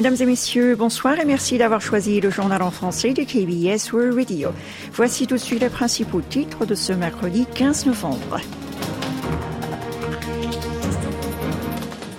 Mesdames 0.00 0.16
et 0.18 0.24
messieurs, 0.24 0.76
bonsoir 0.76 1.20
et 1.20 1.26
merci 1.26 1.58
d'avoir 1.58 1.82
choisi 1.82 2.22
le 2.22 2.30
journal 2.30 2.62
en 2.62 2.70
français 2.70 3.12
de 3.12 3.22
KBS 3.22 3.92
World 3.92 4.14
Radio. 4.14 4.48
Voici 4.94 5.26
tout 5.26 5.34
de 5.34 5.40
suite 5.40 5.60
les 5.60 5.68
principaux 5.68 6.22
titres 6.22 6.64
de 6.64 6.74
ce 6.74 6.94
mercredi 6.94 7.44
15 7.54 7.84
novembre. 7.84 8.40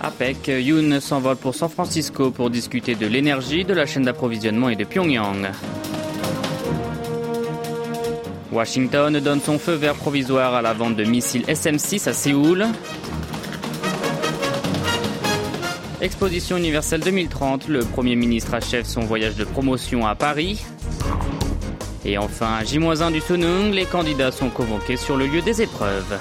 APEC, 0.00 0.46
Yoon 0.46 1.00
s'envole 1.00 1.34
pour 1.34 1.56
San 1.56 1.68
Francisco 1.68 2.30
pour 2.30 2.50
discuter 2.50 2.94
de 2.94 3.08
l'énergie, 3.08 3.64
de 3.64 3.74
la 3.74 3.84
chaîne 3.84 4.04
d'approvisionnement 4.04 4.68
et 4.68 4.76
de 4.76 4.84
Pyongyang. 4.84 5.50
Washington 8.52 9.18
donne 9.18 9.40
son 9.40 9.58
feu 9.58 9.72
vert 9.72 9.96
provisoire 9.96 10.54
à 10.54 10.62
la 10.62 10.72
vente 10.72 10.94
de 10.94 11.02
missiles 11.02 11.42
SM-6 11.48 12.08
à 12.08 12.12
Séoul. 12.12 12.64
Exposition 16.02 16.56
universelle 16.56 17.00
2030, 17.00 17.68
le 17.68 17.84
Premier 17.84 18.16
ministre 18.16 18.54
achève 18.54 18.84
son 18.84 19.02
voyage 19.02 19.36
de 19.36 19.44
promotion 19.44 20.04
à 20.04 20.16
Paris. 20.16 20.64
Et 22.04 22.18
enfin, 22.18 22.64
J-1 22.64 23.12
du 23.12 23.20
Sunung, 23.20 23.70
les 23.70 23.84
candidats 23.84 24.32
sont 24.32 24.50
convoqués 24.50 24.96
sur 24.96 25.16
le 25.16 25.26
lieu 25.26 25.42
des 25.42 25.62
épreuves. 25.62 26.18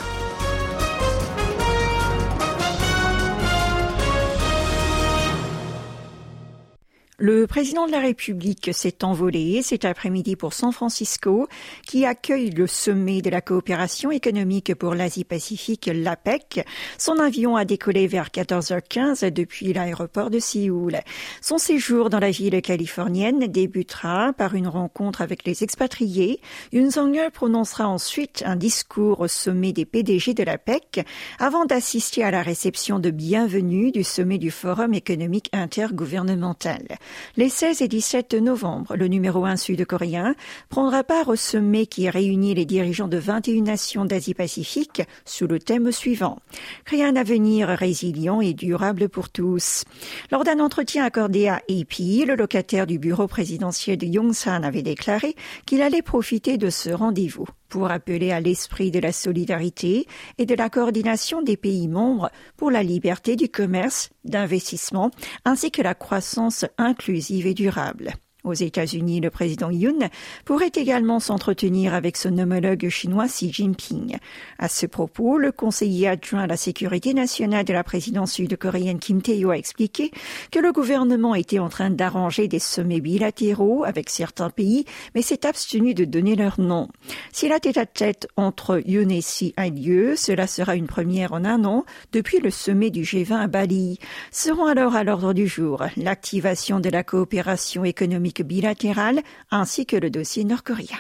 Le 7.24 7.46
président 7.46 7.86
de 7.86 7.92
la 7.92 8.00
République 8.00 8.72
s'est 8.74 9.04
envolé 9.04 9.62
cet 9.62 9.86
après-midi 9.86 10.36
pour 10.36 10.54
San 10.54 10.72
Francisco, 10.72 11.48
qui 11.86 12.04
accueille 12.04 12.50
le 12.50 12.66
sommet 12.66 13.22
de 13.22 13.30
la 13.30 13.42
coopération 13.42 14.10
économique 14.10 14.74
pour 14.74 14.96
l'Asie-Pacifique, 14.96 15.88
l'APEC. 15.94 16.66
Son 16.98 17.20
avion 17.20 17.56
a 17.56 17.64
décollé 17.64 18.08
vers 18.08 18.30
14h15 18.30 19.30
depuis 19.30 19.72
l'aéroport 19.72 20.32
de 20.32 20.40
Séoul. 20.40 20.98
Son 21.44 21.60
séjour 21.60 22.10
dans 22.10 22.18
la 22.18 22.32
ville 22.32 22.60
californienne 22.64 23.46
débutera 23.46 24.34
par 24.34 24.56
une 24.56 24.68
rencontre 24.68 25.22
avec 25.22 25.46
les 25.46 25.64
expatriés. 25.64 26.42
Yoon 26.74 26.90
Song-yeol 26.90 27.30
prononcera 27.30 27.88
ensuite 27.88 28.42
un 28.48 28.56
discours 28.56 29.20
au 29.20 29.28
sommet 29.28 29.74
des 29.74 29.86
PDG 29.86 30.34
de 30.34 30.42
l'APEC 30.42 31.06
avant 31.38 31.66
d'assister 31.66 32.24
à 32.24 32.32
la 32.32 32.42
réception 32.42 32.98
de 32.98 33.12
bienvenue 33.12 33.92
du 33.92 34.04
sommet 34.04 34.40
du 34.40 34.50
Forum 34.50 34.96
économique 34.96 35.52
intergouvernemental. 35.54 36.98
Les 37.38 37.50
16 37.50 37.82
et 37.82 37.88
17 37.88 38.34
novembre, 38.34 38.96
le 38.96 39.08
numéro 39.08 39.46
1 39.46 39.56
sud-coréen 39.56 40.36
prendra 40.70 41.04
part 41.04 41.30
au 41.30 41.36
sommet 41.36 41.86
qui 41.86 42.10
réunit 42.10 42.54
les 42.54 42.66
dirigeants 42.66 43.08
de 43.08 43.18
21 43.18 43.64
nations 43.64 44.06
d'Asie-Pacifique 44.06 45.04
sous 45.26 45.48
le 45.48 45.60
thème 45.60 45.92
suivant 45.92 46.40
Créer 46.86 47.06
un 47.06 47.16
avenir 47.16 47.70
résilient 47.70 48.42
et 48.42 48.54
durable 48.54 49.10
pour 49.10 49.30
tous. 49.30 49.84
Lors 50.32 50.44
d'un 50.44 50.60
entretien 50.60 51.04
accordé 51.04 51.48
à 51.48 51.56
AP, 51.56 52.26
le 52.28 52.36
locataire 52.36 52.88
du 52.88 53.00
bureau 53.00 53.28
présidentiel 53.28 53.98
de 53.98 54.06
Yongsan 54.06 54.64
avait 54.64 54.82
déclaré 54.82 55.36
qu'il 55.66 55.82
allait 55.82 56.02
profiter 56.02 56.58
de 56.58 56.70
ce 56.70 56.90
rendez-vous 56.90 57.48
pour 57.72 57.90
appeler 57.90 58.32
à 58.32 58.40
l'esprit 58.40 58.92
de 58.92 59.00
la 59.00 59.12
solidarité 59.12 60.06
et 60.38 60.46
de 60.46 60.54
la 60.54 60.70
coordination 60.70 61.42
des 61.42 61.58
pays 61.58 61.88
membres 61.88 62.30
pour 62.58 62.70
la 62.70 62.84
liberté 62.84 63.36
du 63.36 63.50
commerce, 63.50 64.12
d'investissement, 64.26 65.10
ainsi 65.46 65.72
que 65.72 65.82
la 65.82 65.96
croissance 65.96 66.66
inclusive 66.78 67.48
et 67.48 67.56
durable. 67.56 68.14
Aux 68.44 68.54
États-Unis, 68.54 69.22
le 69.22 69.30
président 69.30 69.70
Yoon 69.70 70.10
pourrait 70.46 70.72
également 70.74 71.20
s'entretenir 71.20 71.94
avec 71.94 72.18
son 72.18 72.36
homologue 72.40 72.90
chinois 72.90 73.28
Xi 73.28 73.54
Jinping. 73.54 74.18
À 74.58 74.68
ce 74.68 74.88
propos, 74.88 75.38
le 75.38 75.52
conseiller 75.52 76.08
adjoint 76.08 76.42
à 76.42 76.48
la 76.48 76.58
sécurité 76.58 77.14
nationale 77.14 77.66
de 77.66 77.74
la 77.74 77.84
présidence 77.84 78.32
sud-coréenne 78.32 78.98
Kim 78.98 79.22
Tae-yo 79.22 79.52
a 79.52 79.58
expliqué 79.58 80.10
que 80.52 80.58
le 80.58 80.72
gouvernement 80.72 81.36
était 81.36 81.60
en 81.60 81.70
train 81.70 81.92
d'arranger 81.92 82.48
des 82.48 82.58
sommets 82.58 83.00
bilatéraux 83.00 83.84
avec 83.84 84.10
certains 84.10 84.50
pays, 84.50 84.86
mais 85.14 85.22
s'est 85.22 85.46
abstenu 85.46 85.94
de 85.94 86.06
donner 86.06 86.36
leur 86.36 86.60
nom. 86.60 86.88
Si 87.32 87.48
la 87.48 87.60
tête-à-tête 87.60 88.28
entre 88.38 88.82
Yoon 88.88 89.10
et 89.10 89.20
Xi 89.20 89.54
a 89.56 89.70
lieu, 89.70 90.16
cela 90.16 90.48
sera 90.48 90.76
une 90.76 90.88
première 90.88 91.34
en 91.34 91.46
un 91.46 91.64
an 91.64 91.86
depuis 92.12 92.40
le 92.40 92.50
sommet 92.50 92.90
du 92.90 93.04
G20 93.04 93.36
à 93.36 93.48
Bali. 93.48 94.00
Seront 94.32 94.66
alors 94.66 94.96
à 94.96 95.04
l'ordre 95.04 95.34
du 95.34 95.48
jour 95.48 95.84
l'activation 95.96 96.80
de 96.80 96.90
la 96.90 97.04
coopération 97.04 97.86
économique 97.86 98.31
bilatérale 98.40 99.22
ainsi 99.52 99.86
que 99.86 99.98
le 99.98 100.10
dossier 100.10 100.44
nord-coréen. 100.44 100.98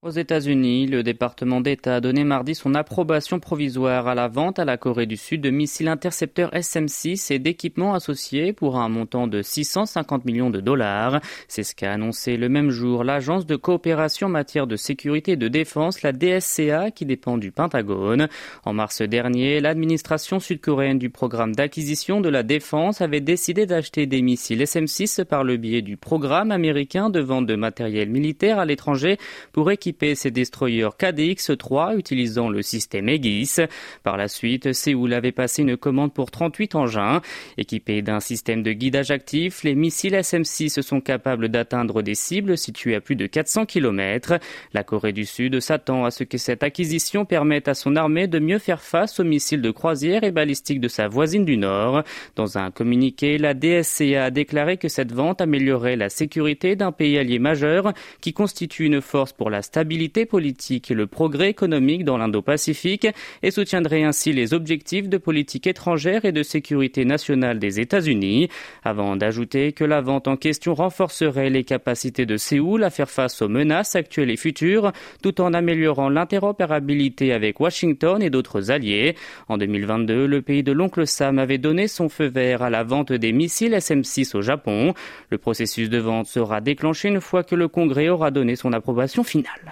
Aux 0.00 0.10
États-Unis, 0.10 0.86
le 0.86 1.02
département 1.02 1.60
d'État 1.60 1.96
a 1.96 2.00
donné 2.00 2.22
mardi 2.22 2.54
son 2.54 2.76
approbation 2.76 3.40
provisoire 3.40 4.06
à 4.06 4.14
la 4.14 4.28
vente 4.28 4.60
à 4.60 4.64
la 4.64 4.76
Corée 4.76 5.06
du 5.06 5.16
Sud 5.16 5.40
de 5.40 5.50
missiles 5.50 5.88
intercepteurs 5.88 6.54
SM-6 6.54 7.32
et 7.32 7.40
d'équipements 7.40 7.94
associés 7.94 8.52
pour 8.52 8.78
un 8.78 8.88
montant 8.88 9.26
de 9.26 9.42
650 9.42 10.24
millions 10.24 10.50
de 10.50 10.60
dollars. 10.60 11.20
C'est 11.48 11.64
ce 11.64 11.74
qu'a 11.74 11.90
annoncé 11.90 12.36
le 12.36 12.48
même 12.48 12.70
jour 12.70 13.02
l'Agence 13.02 13.44
de 13.44 13.56
coopération 13.56 14.28
en 14.28 14.30
matière 14.30 14.68
de 14.68 14.76
sécurité 14.76 15.32
et 15.32 15.36
de 15.36 15.48
défense, 15.48 16.02
la 16.02 16.12
DSCA, 16.12 16.92
qui 16.92 17.04
dépend 17.04 17.36
du 17.36 17.50
Pentagone. 17.50 18.28
En 18.64 18.74
mars 18.74 19.02
dernier, 19.02 19.58
l'administration 19.58 20.38
sud-coréenne 20.38 21.00
du 21.00 21.10
programme 21.10 21.56
d'acquisition 21.56 22.20
de 22.20 22.28
la 22.28 22.44
défense 22.44 23.00
avait 23.00 23.20
décidé 23.20 23.66
d'acheter 23.66 24.06
des 24.06 24.22
missiles 24.22 24.62
SM-6 24.62 25.24
par 25.24 25.42
le 25.42 25.56
biais 25.56 25.82
du 25.82 25.96
programme 25.96 26.52
américain 26.52 27.10
de 27.10 27.18
vente 27.18 27.46
de 27.46 27.56
matériel 27.56 28.10
militaire 28.10 28.60
à 28.60 28.64
l'étranger 28.64 29.18
pour 29.50 29.72
équiper 29.72 29.87
équiper 29.88 30.14
ses 30.14 30.30
destroyers 30.30 30.90
KDX-3 30.98 31.96
utilisant 31.96 32.50
le 32.50 32.60
système 32.60 33.08
Aegis. 33.08 33.56
Par 34.02 34.18
la 34.18 34.28
suite, 34.28 34.74
Séoul 34.74 35.14
avait 35.14 35.32
passé 35.32 35.62
une 35.62 35.78
commande 35.78 36.12
pour 36.12 36.30
38 36.30 36.74
engins. 36.74 37.22
Équipés 37.56 38.02
d'un 38.02 38.20
système 38.20 38.62
de 38.62 38.72
guidage 38.72 39.10
actif, 39.10 39.64
les 39.64 39.74
missiles 39.74 40.14
SM-6 40.14 40.82
sont 40.82 41.00
capables 41.00 41.48
d'atteindre 41.48 42.02
des 42.02 42.14
cibles 42.14 42.58
situées 42.58 42.96
à 42.96 43.00
plus 43.00 43.16
de 43.16 43.26
400 43.26 43.64
km. 43.64 44.38
La 44.74 44.84
Corée 44.84 45.12
du 45.12 45.24
Sud 45.24 45.58
s'attend 45.60 46.04
à 46.04 46.10
ce 46.10 46.22
que 46.22 46.36
cette 46.36 46.62
acquisition 46.62 47.24
permette 47.24 47.68
à 47.68 47.74
son 47.74 47.96
armée 47.96 48.26
de 48.26 48.38
mieux 48.38 48.58
faire 48.58 48.82
face 48.82 49.18
aux 49.20 49.24
missiles 49.24 49.62
de 49.62 49.70
croisière 49.70 50.22
et 50.22 50.32
balistiques 50.32 50.80
de 50.80 50.88
sa 50.88 51.08
voisine 51.08 51.46
du 51.46 51.56
Nord. 51.56 52.02
Dans 52.36 52.58
un 52.58 52.70
communiqué, 52.70 53.38
la 53.38 53.54
DSCA 53.54 54.24
a 54.24 54.30
déclaré 54.30 54.76
que 54.76 54.88
cette 54.88 55.12
vente 55.12 55.40
améliorerait 55.40 55.96
la 55.96 56.10
sécurité 56.10 56.76
d'un 56.76 56.92
pays 56.92 57.16
allié 57.16 57.38
majeur 57.38 57.94
qui 58.20 58.34
constitue 58.34 58.84
une 58.84 59.00
force 59.00 59.32
pour 59.32 59.48
la 59.48 59.62
stabilité 59.62 59.77
stabilité 59.78 60.26
politique 60.26 60.90
et 60.90 60.94
le 60.94 61.06
progrès 61.06 61.50
économique 61.50 62.04
dans 62.04 62.18
l'Indo-Pacifique 62.18 63.06
et 63.44 63.52
soutiendrait 63.52 64.02
ainsi 64.02 64.32
les 64.32 64.52
objectifs 64.52 65.08
de 65.08 65.18
politique 65.18 65.68
étrangère 65.68 66.24
et 66.24 66.32
de 66.32 66.42
sécurité 66.42 67.04
nationale 67.04 67.60
des 67.60 67.78
États-Unis, 67.78 68.48
avant 68.82 69.14
d'ajouter 69.14 69.72
que 69.72 69.84
la 69.84 70.00
vente 70.00 70.26
en 70.26 70.36
question 70.36 70.74
renforcerait 70.74 71.48
les 71.48 71.62
capacités 71.62 72.26
de 72.26 72.36
Séoul 72.36 72.82
à 72.82 72.90
faire 72.90 73.08
face 73.08 73.40
aux 73.40 73.48
menaces 73.48 73.94
actuelles 73.94 74.30
et 74.30 74.36
futures, 74.36 74.90
tout 75.22 75.40
en 75.40 75.54
améliorant 75.54 76.08
l'interopérabilité 76.08 77.32
avec 77.32 77.60
Washington 77.60 78.20
et 78.20 78.30
d'autres 78.30 78.72
alliés. 78.72 79.14
En 79.46 79.58
2022, 79.58 80.26
le 80.26 80.42
pays 80.42 80.64
de 80.64 80.72
l'oncle 80.72 81.06
Sam 81.06 81.38
avait 81.38 81.58
donné 81.58 81.86
son 81.86 82.08
feu 82.08 82.26
vert 82.26 82.62
à 82.62 82.70
la 82.70 82.82
vente 82.82 83.12
des 83.12 83.32
missiles 83.32 83.74
SM-6 83.74 84.36
au 84.36 84.42
Japon. 84.42 84.92
Le 85.30 85.38
processus 85.38 85.88
de 85.88 85.98
vente 85.98 86.26
sera 86.26 86.60
déclenché 86.60 87.06
une 87.06 87.20
fois 87.20 87.44
que 87.44 87.54
le 87.54 87.68
Congrès 87.68 88.08
aura 88.08 88.32
donné 88.32 88.56
son 88.56 88.72
approbation 88.72 89.22
finale. 89.22 89.67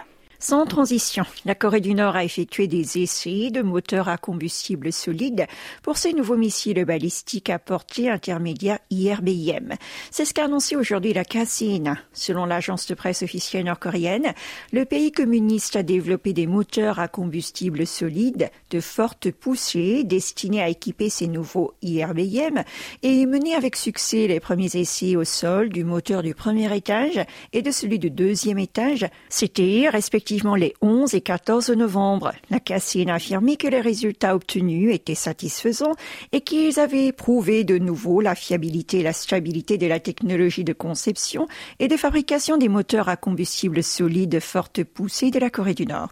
Sans 0.48 0.64
transition, 0.64 1.24
la 1.44 1.56
Corée 1.56 1.80
du 1.80 1.92
Nord 1.92 2.14
a 2.14 2.22
effectué 2.22 2.68
des 2.68 2.98
essais 2.98 3.50
de 3.50 3.62
moteurs 3.62 4.08
à 4.08 4.16
combustible 4.16 4.92
solide 4.92 5.48
pour 5.82 5.96
ses 5.96 6.12
nouveaux 6.12 6.36
missiles 6.36 6.84
balistiques 6.84 7.50
à 7.50 7.58
portée 7.58 8.08
intermédiaire 8.08 8.78
IRBM. 8.90 9.74
C'est 10.12 10.24
ce 10.24 10.32
qu'a 10.32 10.44
annoncé 10.44 10.76
aujourd'hui 10.76 11.12
la 11.12 11.24
Cassine. 11.24 11.96
Selon 12.12 12.46
l'agence 12.46 12.86
de 12.86 12.94
presse 12.94 13.24
officielle 13.24 13.64
nord-coréenne, 13.64 14.34
le 14.70 14.84
pays 14.84 15.10
communiste 15.10 15.74
a 15.74 15.82
développé 15.82 16.32
des 16.32 16.46
moteurs 16.46 17.00
à 17.00 17.08
combustible 17.08 17.84
solide 17.84 18.48
de 18.70 18.78
forte 18.78 19.32
poussée 19.32 20.04
destinés 20.04 20.62
à 20.62 20.68
équiper 20.68 21.10
ses 21.10 21.26
nouveaux 21.26 21.74
IRBM 21.82 22.62
et 23.02 23.26
mené 23.26 23.56
avec 23.56 23.74
succès 23.74 24.28
les 24.28 24.38
premiers 24.38 24.76
essais 24.76 25.16
au 25.16 25.24
sol 25.24 25.70
du 25.70 25.82
moteur 25.82 26.22
du 26.22 26.36
premier 26.36 26.72
étage 26.72 27.18
et 27.52 27.62
de 27.62 27.72
celui 27.72 27.98
du 27.98 28.10
deuxième 28.10 28.60
étage. 28.60 29.06
C'était 29.28 29.88
respectivement 29.88 30.35
les 30.44 30.74
11 30.82 31.14
et 31.14 31.20
14 31.20 31.70
novembre. 31.70 32.32
La 32.50 32.60
Cassine 32.60 33.10
a 33.10 33.14
affirmé 33.14 33.56
que 33.56 33.66
les 33.66 33.80
résultats 33.80 34.34
obtenus 34.34 34.94
étaient 34.94 35.14
satisfaisants 35.14 35.94
et 36.32 36.42
qu'ils 36.42 36.78
avaient 36.78 37.12
prouvé 37.12 37.64
de 37.64 37.78
nouveau 37.78 38.20
la 38.20 38.34
fiabilité 38.34 39.00
et 39.00 39.02
la 39.02 39.12
stabilité 39.12 39.78
de 39.78 39.86
la 39.86 39.98
technologie 39.98 40.64
de 40.64 40.72
conception 40.72 41.48
et 41.78 41.88
de 41.88 41.96
fabrication 41.96 42.58
des 42.58 42.68
moteurs 42.68 43.08
à 43.08 43.16
combustible 43.16 43.82
solide 43.82 44.40
forte 44.40 44.84
poussée 44.84 45.30
de 45.30 45.38
la 45.38 45.50
Corée 45.50 45.74
du 45.74 45.86
Nord. 45.86 46.10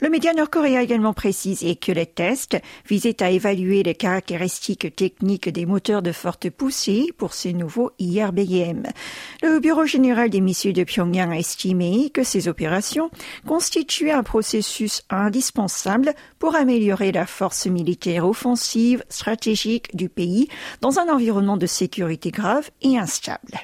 Le 0.00 0.08
média 0.08 0.32
nord-coréen 0.32 0.80
a 0.80 0.82
également 0.82 1.12
précisé 1.12 1.76
que 1.76 1.92
les 1.92 2.06
tests 2.06 2.56
visaient 2.88 3.22
à 3.22 3.30
évaluer 3.30 3.82
les 3.82 3.94
caractéristiques 3.94 4.94
techniques 4.96 5.48
des 5.48 5.66
moteurs 5.66 6.02
de 6.02 6.12
forte 6.12 6.48
poussée 6.50 7.12
pour 7.16 7.34
ces 7.34 7.52
nouveaux 7.52 7.90
IRBM. 7.98 8.84
Le 9.42 9.60
Bureau 9.60 9.84
général 9.84 10.30
des 10.30 10.40
missiles 10.40 10.72
de 10.72 10.84
Pyongyang 10.84 11.32
a 11.32 11.38
estimé 11.38 12.10
que 12.10 12.22
ces 12.22 12.48
opérations 12.48 13.10
constituait 13.48 14.12
un 14.12 14.22
processus 14.22 15.02
indispensable 15.08 16.12
pour 16.38 16.54
améliorer 16.54 17.12
la 17.12 17.24
force 17.24 17.66
militaire 17.66 18.28
offensive 18.28 19.02
stratégique 19.08 19.96
du 19.96 20.10
pays 20.10 20.48
dans 20.82 20.98
un 20.98 21.08
environnement 21.08 21.56
de 21.56 21.64
sécurité 21.64 22.30
grave 22.30 22.70
et 22.82 22.98
instable. 22.98 23.58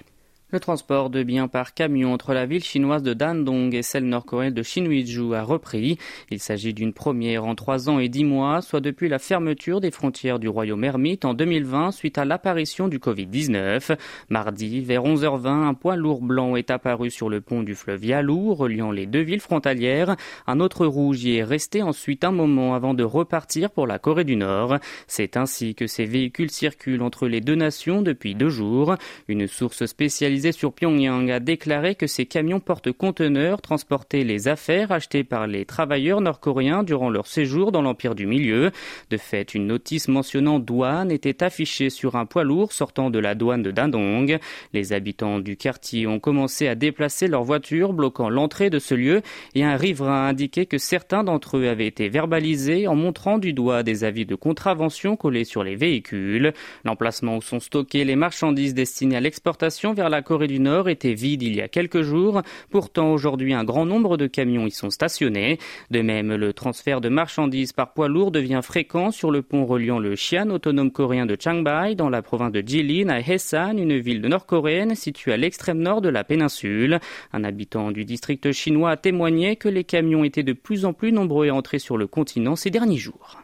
Le 0.55 0.61
transport 0.61 1.11
de 1.11 1.25
biens 1.25 1.49
par 1.49 1.75
camion 1.75 2.13
entre 2.13 2.33
la 2.33 2.47
ville 2.47 2.63
chinoise 2.63 3.03
de 3.03 3.13
Dandong 3.13 3.75
et 3.75 3.83
celle 3.83 4.05
nord-coréenne 4.05 4.55
de 4.55 4.63
Shinwiju 4.63 5.35
a 5.35 5.43
repris. 5.43 5.99
Il 6.31 6.39
s'agit 6.39 6.73
d'une 6.73 6.93
première 6.93 7.45
en 7.45 7.57
trois 7.57 7.91
ans 7.91 7.99
et 7.99 8.09
dix 8.09 8.23
mois, 8.23 8.63
soit 8.63 8.81
depuis 8.81 9.09
la 9.09 9.19
fermeture 9.19 9.81
des 9.81 9.91
frontières 9.91 10.39
du 10.39 10.49
royaume 10.49 10.85
ermite 10.85 11.25
en 11.25 11.35
2020 11.35 11.91
suite 11.91 12.19
à 12.19 12.25
l'apparition 12.25 12.87
du 12.87 13.01
Covid-19. 13.01 13.97
Mardi, 14.29 14.81
vers 14.81 15.03
11h20, 15.03 15.49
un 15.49 15.75
poids 15.75 15.97
lourd 15.97 16.23
blanc 16.23 16.55
est 16.55 16.71
apparu 16.71 17.11
sur 17.11 17.29
le 17.29 17.41
pont 17.41 17.65
du 17.65 17.75
fleuve 17.75 18.05
Yalou, 18.05 18.55
reliant 18.55 18.93
les 18.93 19.07
deux 19.07 19.23
villes 19.23 19.41
frontalières. 19.41 20.15
Un 20.47 20.61
autre 20.61 20.87
rouge 20.87 21.25
y 21.25 21.39
est 21.39 21.43
resté 21.43 21.83
ensuite 21.83 22.23
un 22.23 22.31
moment 22.31 22.77
avant 22.77 22.95
de 22.95 23.03
repartir 23.03 23.73
pour 23.73 23.89
la 23.89 23.99
Corée 23.99 24.23
du 24.23 24.37
Nord. 24.37 24.79
C'est 25.09 25.37
ainsi 25.37 25.75
que 25.75 25.89
ces 25.89 26.05
véhicules 26.05 26.53
circulent 26.53 27.03
entre 27.03 27.27
les 27.27 27.41
deux 27.41 27.57
nations 27.57 28.03
depuis 28.03 28.37
deux 28.37 28.51
jours. 28.51 28.95
Une 29.27 29.49
source 29.49 29.87
spécialisée 29.87 30.44
sur 30.53 30.73
Pyongyang 30.73 31.31
a 31.31 31.41
déclaré 31.41 31.95
que 31.95 32.07
ces 32.07 32.27
camions 32.27 32.61
porte-conteneurs 32.61 33.61
transportaient 33.63 34.25
les 34.25 34.49
affaires 34.49 34.93
achetées 34.93 35.25
par 35.25 35.47
les 35.47 35.65
travailleurs 35.65 36.21
nord-coréens 36.21 36.83
durant 36.83 37.11
leur 37.11 37.27
séjour 37.27 37.73
dans 37.73 37.83
l'Empire 37.83 38.15
du 38.15 38.27
Milieu. 38.27 38.71
De 39.11 39.17
fait, 39.17 39.55
une 39.55 39.67
notice 39.67 40.09
mentionnant 40.09 40.59
douane 40.59 41.11
était 41.11 41.43
affichée 41.43 41.91
sur 41.91 42.17
un 42.17 42.27
poids 42.27 42.45
lourd 42.45 42.73
sortant 42.73 43.11
de 43.11 43.19
la 43.19 43.35
douane 43.35 43.63
de 43.63 43.71
Dandong. 43.71 44.39
Les 44.73 44.93
habitants 44.93 45.39
du 45.39 45.57
quartier 45.57 46.07
ont 46.07 46.19
commencé 46.19 46.69
à 46.69 46.75
déplacer 46.75 47.29
leurs 47.29 47.45
voitures, 47.45 47.93
bloquant 47.93 48.29
l'entrée 48.29 48.71
de 48.71 48.79
ce 48.79 48.95
lieu, 48.95 49.23
et 49.55 49.65
un 49.65 49.77
riverain 49.77 50.27
a 50.27 50.29
indiqué 50.29 50.67
que 50.67 50.79
certains 50.79 51.25
d'entre 51.25 51.59
eux 51.59 51.69
avaient 51.69 51.87
été 51.87 52.09
verbalisés 52.09 52.89
en 52.89 52.97
montrant 52.97 53.39
du 53.39 53.53
doigt 53.53 53.83
des 53.83 54.05
avis 54.05 54.27
de 54.27 54.35
contravention 54.35 55.17
collés 55.17 55.45
sur 55.45 55.63
les 55.63 55.77
véhicules. 55.77 56.53
L'emplacement 56.85 57.37
où 57.37 57.43
sont 57.43 57.61
stockées 57.61 58.05
les 58.05 58.17
marchandises 58.17 58.75
destinées 58.75 59.17
à 59.17 59.21
l'exportation 59.21 59.95
vers 59.95 60.11
la 60.11 60.23
Corée 60.25 60.49
du 60.49 60.59
Nord 60.59 60.89
était 60.89 61.15
vide 61.15 61.43
il 61.43 61.55
y 61.55 61.61
a 61.61 61.69
quelques 61.69 62.03
jours. 62.03 62.43
Pourtant, 62.71 63.13
aujourd'hui, 63.13 63.55
un 63.55 63.63
grand 63.63 63.87
nombre 63.87 64.17
de 64.17 64.27
camions 64.27 64.67
y 64.67 64.71
sont 64.71 64.91
stationnés. 64.91 65.59
De 65.91 66.01
même, 66.01 66.35
le 66.35 66.53
transfert 66.53 67.01
de 67.01 67.09
marchandises 67.09 67.73
par 67.73 67.93
poids 67.93 68.09
lourd 68.09 68.33
devient 68.33 68.61
fréquent 68.63 69.11
sur 69.11 69.31
le 69.31 69.43
pont 69.43 69.67
reliant 69.67 69.99
le 69.99 70.15
Xi'an 70.15 70.51
autonome 70.51 70.91
coréen 70.91 71.27
de 71.27 71.37
Changbai 71.39 71.95
dans 71.95 72.09
la 72.09 72.23
province 72.23 72.53
de 72.53 72.63
Jilin 72.67 73.11
à 73.11 73.21
Hesan, 73.21 73.79
une 73.79 73.99
ville 73.99 74.23
nord-coréenne 74.23 74.95
située 74.95 75.33
à 75.33 75.37
l'extrême 75.37 75.79
nord 75.79 76.01
de 76.01 76.09
la 76.09 76.25
péninsule. 76.25 76.99
Un 77.33 77.45
habitant 77.45 77.91
du 77.91 78.05
district 78.05 78.51
chinois 78.53 78.91
a 78.91 78.97
témoigné 78.97 79.57
que 79.57 79.69
les 79.69 79.85
camions 79.85 80.25
étaient 80.25 80.43
de 80.43 80.55
plus 80.55 80.85
en 80.85 80.93
plus 80.93 81.13
nombreux 81.13 81.49
à 81.49 81.55
entrer 81.55 81.79
sur 81.79 81.97
le 81.97 82.07
continent 82.07 82.57
ces 82.57 82.71
derniers 82.71 82.97
jours. 82.97 83.44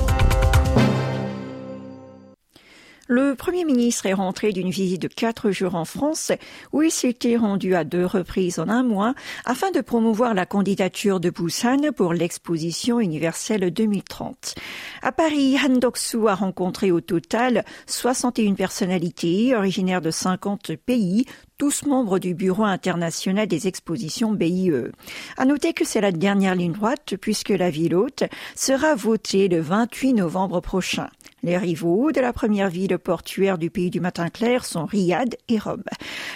Le 3.13 3.35
Premier 3.35 3.65
ministre 3.65 4.05
est 4.05 4.13
rentré 4.13 4.53
d'une 4.53 4.69
visite 4.69 5.01
de 5.01 5.09
quatre 5.09 5.51
jours 5.51 5.75
en 5.75 5.83
France 5.83 6.31
où 6.71 6.81
il 6.81 6.91
s'était 6.91 7.35
rendu 7.35 7.75
à 7.75 7.83
deux 7.83 8.05
reprises 8.05 8.57
en 8.57 8.69
un 8.69 8.83
mois 8.83 9.15
afin 9.43 9.69
de 9.71 9.81
promouvoir 9.81 10.33
la 10.33 10.45
candidature 10.45 11.19
de 11.19 11.29
Busan 11.29 11.91
pour 11.93 12.13
l'exposition 12.13 13.01
universelle 13.01 13.69
2030. 13.69 14.55
À 15.01 15.11
Paris, 15.11 15.57
Han 15.61 15.79
Doksu 15.79 16.29
a 16.29 16.35
rencontré 16.35 16.89
au 16.89 17.01
total 17.01 17.65
61 17.85 18.53
personnalités 18.53 19.53
originaires 19.57 19.99
de 19.99 20.09
50 20.09 20.77
pays, 20.77 21.25
tous 21.57 21.85
membres 21.85 22.17
du 22.17 22.33
Bureau 22.33 22.63
international 22.63 23.45
des 23.45 23.67
expositions 23.67 24.31
BIE. 24.31 24.71
À 25.35 25.43
noter 25.43 25.73
que 25.73 25.83
c'est 25.83 25.99
la 25.99 26.13
dernière 26.13 26.55
ligne 26.55 26.71
droite 26.71 27.15
puisque 27.19 27.49
la 27.49 27.71
ville 27.71 27.93
hôte 27.93 28.23
sera 28.55 28.95
votée 28.95 29.49
le 29.49 29.59
28 29.59 30.13
novembre 30.13 30.61
prochain. 30.61 31.09
Les 31.43 31.57
rivaux 31.57 32.11
de 32.11 32.21
la 32.21 32.33
première 32.33 32.69
ville 32.69 32.97
portuaire 32.99 33.57
du 33.57 33.69
pays 33.71 33.89
du 33.89 33.99
matin 33.99 34.29
clair 34.29 34.63
sont 34.63 34.85
Riyad 34.85 35.35
et 35.49 35.57
Rome. 35.57 35.83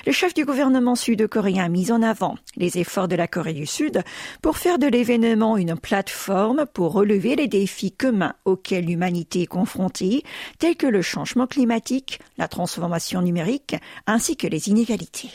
Le 0.05 0.11
chef 0.11 0.33
du 0.33 0.45
gouvernement 0.45 0.95
sud-coréen 0.95 1.65
a 1.65 1.69
mis 1.69 1.91
en 1.91 2.01
avant 2.01 2.35
les 2.55 2.79
efforts 2.79 3.07
de 3.07 3.15
la 3.15 3.27
Corée 3.27 3.53
du 3.53 3.67
Sud 3.67 4.01
pour 4.41 4.57
faire 4.57 4.79
de 4.79 4.87
l'événement 4.87 5.57
une 5.57 5.77
plateforme 5.77 6.65
pour 6.73 6.93
relever 6.93 7.35
les 7.35 7.47
défis 7.47 7.91
communs 7.91 8.33
auxquels 8.45 8.85
l'humanité 8.85 9.43
est 9.43 9.47
confrontée, 9.47 10.23
tels 10.57 10.75
que 10.75 10.87
le 10.87 11.01
changement 11.01 11.47
climatique, 11.47 12.19
la 12.37 12.47
transformation 12.47 13.21
numérique 13.21 13.75
ainsi 14.07 14.35
que 14.37 14.47
les 14.47 14.69
inégalités. 14.69 15.31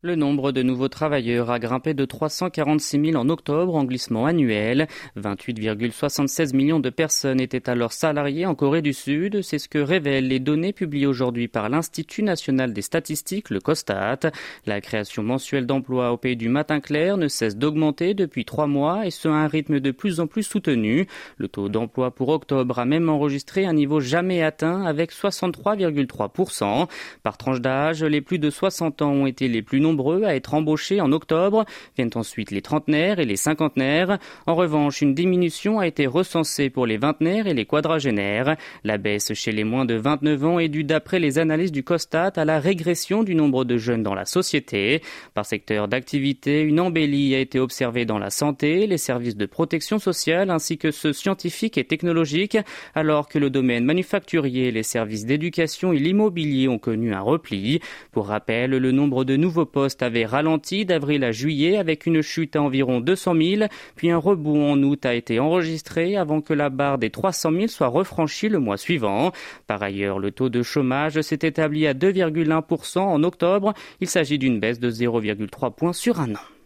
Le 0.00 0.14
nombre 0.14 0.52
de 0.52 0.62
nouveaux 0.62 0.86
travailleurs 0.86 1.50
a 1.50 1.58
grimpé 1.58 1.92
de 1.92 2.04
346 2.04 3.06
000 3.06 3.20
en 3.20 3.28
octobre 3.28 3.74
en 3.74 3.82
glissement 3.82 4.26
annuel. 4.26 4.86
28,76 5.16 6.54
millions 6.54 6.78
de 6.78 6.88
personnes 6.88 7.40
étaient 7.40 7.68
alors 7.68 7.92
salariées 7.92 8.46
en 8.46 8.54
Corée 8.54 8.80
du 8.80 8.92
Sud. 8.92 9.42
C'est 9.42 9.58
ce 9.58 9.68
que 9.68 9.80
révèlent 9.80 10.28
les 10.28 10.38
données 10.38 10.72
publiées 10.72 11.08
aujourd'hui 11.08 11.48
par 11.48 11.68
l'Institut 11.68 12.22
national 12.22 12.72
des 12.72 12.82
statistiques, 12.82 13.50
le 13.50 13.58
COSTAT. 13.58 14.30
La 14.66 14.80
création 14.80 15.24
mensuelle 15.24 15.66
d'emplois 15.66 16.12
au 16.12 16.16
pays 16.16 16.36
du 16.36 16.48
matin 16.48 16.78
clair 16.78 17.16
ne 17.16 17.26
cesse 17.26 17.56
d'augmenter 17.56 18.14
depuis 18.14 18.44
trois 18.44 18.68
mois 18.68 19.04
et 19.04 19.10
ce 19.10 19.26
à 19.26 19.32
un 19.32 19.48
rythme 19.48 19.80
de 19.80 19.90
plus 19.90 20.20
en 20.20 20.28
plus 20.28 20.44
soutenu. 20.44 21.08
Le 21.38 21.48
taux 21.48 21.68
d'emploi 21.68 22.12
pour 22.12 22.28
octobre 22.28 22.78
a 22.78 22.84
même 22.84 23.08
enregistré 23.08 23.66
un 23.66 23.72
niveau 23.72 23.98
jamais 23.98 24.44
atteint 24.44 24.84
avec 24.84 25.10
63,3%. 25.10 26.86
Par 27.24 27.36
tranche 27.36 27.60
d'âge, 27.60 28.04
les 28.04 28.20
plus 28.20 28.38
de 28.38 28.48
60 28.48 29.02
ans 29.02 29.10
ont 29.10 29.26
été 29.26 29.48
les 29.48 29.60
plus 29.60 29.80
nombreux 29.80 29.87
nombreux 29.88 30.24
à 30.24 30.34
être 30.34 30.54
embauchés 30.54 31.00
en 31.00 31.12
octobre. 31.12 31.64
Viennent 31.96 32.10
ensuite 32.14 32.50
les 32.50 32.62
trentenaires 32.62 33.18
et 33.18 33.24
les 33.24 33.36
cinquantenaires. 33.36 34.18
En 34.46 34.54
revanche, 34.54 35.00
une 35.00 35.14
diminution 35.14 35.78
a 35.78 35.86
été 35.86 36.06
recensée 36.06 36.70
pour 36.70 36.86
les 36.86 36.98
vingtenaires 36.98 37.46
et 37.46 37.54
les 37.54 37.64
quadragénaires. 37.64 38.56
La 38.84 38.98
baisse 38.98 39.32
chez 39.34 39.52
les 39.52 39.64
moins 39.64 39.84
de 39.84 39.94
29 39.94 40.44
ans 40.44 40.58
est 40.58 40.68
due 40.68 40.84
d'après 40.84 41.18
les 41.18 41.38
analyses 41.38 41.72
du 41.72 41.82
COSTAT 41.82 42.32
à 42.36 42.44
la 42.44 42.60
régression 42.60 43.22
du 43.22 43.34
nombre 43.34 43.64
de 43.64 43.78
jeunes 43.78 44.02
dans 44.02 44.14
la 44.14 44.24
société. 44.24 45.02
Par 45.34 45.46
secteur 45.46 45.88
d'activité, 45.88 46.62
une 46.62 46.80
embellie 46.80 47.34
a 47.34 47.40
été 47.40 47.58
observée 47.60 48.04
dans 48.04 48.18
la 48.18 48.30
santé, 48.30 48.86
les 48.86 48.98
services 48.98 49.36
de 49.36 49.46
protection 49.46 49.98
sociale 49.98 50.50
ainsi 50.50 50.76
que 50.76 50.90
ceux 50.90 51.12
scientifiques 51.12 51.78
et 51.78 51.84
technologiques, 51.84 52.58
alors 52.94 53.28
que 53.28 53.38
le 53.38 53.50
domaine 53.50 53.84
manufacturier, 53.84 54.70
les 54.70 54.82
services 54.82 55.24
d'éducation 55.24 55.92
et 55.92 55.98
l'immobilier 55.98 56.68
ont 56.68 56.78
connu 56.78 57.14
un 57.14 57.20
repli. 57.20 57.80
Pour 58.12 58.28
rappel, 58.28 58.70
le 58.70 58.92
nombre 58.92 59.24
de 59.24 59.36
nouveaux 59.36 59.66
poste 59.78 60.02
avait 60.02 60.26
ralenti 60.26 60.84
d'avril 60.84 61.22
à 61.22 61.30
juillet 61.30 61.76
avec 61.76 62.06
une 62.06 62.20
chute 62.20 62.56
à 62.56 62.62
environ 62.62 62.98
200 63.00 63.34
000, 63.40 63.70
puis 63.94 64.10
un 64.10 64.16
rebond 64.16 64.72
en 64.72 64.82
août 64.82 65.06
a 65.06 65.14
été 65.14 65.38
enregistré 65.38 66.16
avant 66.16 66.40
que 66.40 66.52
la 66.52 66.68
barre 66.68 66.98
des 66.98 67.10
300 67.10 67.52
000 67.52 67.66
soit 67.68 67.86
refranchie 67.86 68.48
le 68.48 68.58
mois 68.58 68.76
suivant. 68.76 69.30
Par 69.68 69.80
ailleurs, 69.80 70.18
le 70.18 70.32
taux 70.32 70.48
de 70.48 70.64
chômage 70.64 71.20
s'est 71.20 71.38
établi 71.42 71.86
à 71.86 71.94
2,1% 71.94 72.98
en 72.98 73.22
octobre. 73.22 73.72
Il 74.00 74.08
s'agit 74.08 74.36
d'une 74.36 74.58
baisse 74.58 74.80
de 74.80 74.90
0,3 74.90 75.72
points 75.72 75.92
sur 75.92 76.18
un 76.18 76.34
an. 76.34 76.57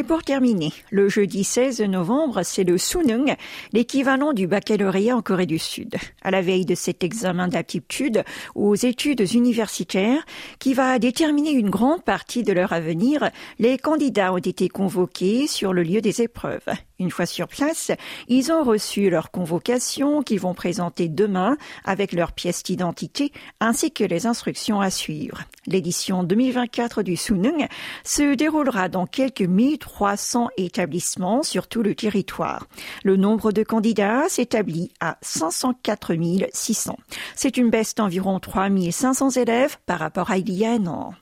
Et 0.00 0.02
pour 0.02 0.22
terminer, 0.22 0.72
le 0.88 1.10
jeudi 1.10 1.44
16 1.44 1.82
novembre, 1.82 2.40
c'est 2.42 2.64
le 2.64 2.78
Sunung, 2.78 3.36
l'équivalent 3.74 4.32
du 4.32 4.46
baccalauréat 4.46 5.14
en 5.14 5.20
Corée 5.20 5.44
du 5.44 5.58
Sud. 5.58 5.94
À 6.22 6.30
la 6.30 6.40
veille 6.40 6.64
de 6.64 6.74
cet 6.74 7.04
examen 7.04 7.48
d'aptitude 7.48 8.24
aux 8.54 8.74
études 8.74 9.30
universitaires 9.34 10.24
qui 10.58 10.72
va 10.72 10.98
déterminer 10.98 11.50
une 11.50 11.68
grande 11.68 12.02
partie 12.02 12.42
de 12.42 12.54
leur 12.54 12.72
avenir, 12.72 13.28
les 13.58 13.76
candidats 13.76 14.32
ont 14.32 14.38
été 14.38 14.70
convoqués 14.70 15.46
sur 15.46 15.74
le 15.74 15.82
lieu 15.82 16.00
des 16.00 16.22
épreuves. 16.22 16.70
Une 17.00 17.10
fois 17.10 17.24
sur 17.24 17.48
place, 17.48 17.90
ils 18.28 18.52
ont 18.52 18.62
reçu 18.62 19.08
leur 19.08 19.30
convocation 19.30 20.22
qu'ils 20.22 20.38
vont 20.38 20.52
présenter 20.52 21.08
demain 21.08 21.56
avec 21.84 22.12
leur 22.12 22.32
pièce 22.32 22.62
d'identité 22.62 23.32
ainsi 23.58 23.90
que 23.90 24.04
les 24.04 24.26
instructions 24.26 24.82
à 24.82 24.90
suivre. 24.90 25.42
L'édition 25.66 26.22
2024 26.24 27.02
du 27.02 27.16
Sunung 27.16 27.66
se 28.04 28.34
déroulera 28.34 28.90
dans 28.90 29.06
quelques 29.06 29.40
1300 29.40 30.50
établissements 30.58 31.42
sur 31.42 31.68
tout 31.68 31.82
le 31.82 31.94
territoire. 31.94 32.66
Le 33.02 33.16
nombre 33.16 33.50
de 33.50 33.62
candidats 33.62 34.28
s'établit 34.28 34.92
à 35.00 35.16
504 35.22 36.12
600. 36.52 36.98
C'est 37.34 37.56
une 37.56 37.70
baisse 37.70 37.94
d'environ 37.94 38.38
3500 38.40 39.30
élèves 39.30 39.78
par 39.86 39.98
rapport 39.98 40.30
à 40.30 40.36
il 40.36 40.52
y 40.52 40.66
a 40.66 40.72
un 40.72 40.86
an. 40.86 41.14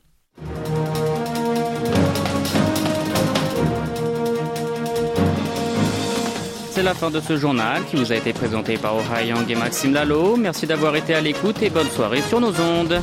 C'est 6.79 6.85
la 6.85 6.95
fin 6.95 7.11
de 7.11 7.19
ce 7.19 7.37
journal 7.37 7.85
qui 7.87 7.97
vous 7.97 8.13
a 8.13 8.15
été 8.15 8.33
présenté 8.33 8.77
par 8.77 8.95
Ohayang 8.95 9.51
et 9.51 9.57
Maxime 9.57 9.95
Lalo. 9.95 10.37
Merci 10.37 10.65
d'avoir 10.65 10.95
été 10.95 11.13
à 11.13 11.21
l'écoute 11.21 11.61
et 11.61 11.71
bonne 11.71 11.89
soirée 11.89 12.23
sur 12.23 12.41
nos 12.41 12.53
ondes. 12.61 13.03